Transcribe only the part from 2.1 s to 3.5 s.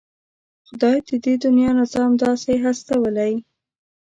داسې هستولی.